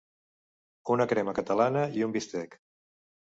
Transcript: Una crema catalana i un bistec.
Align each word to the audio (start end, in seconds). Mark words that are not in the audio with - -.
Una 0.93 1.07
crema 1.11 1.35
catalana 1.41 1.85
i 2.01 2.05
un 2.07 2.17
bistec. 2.17 2.59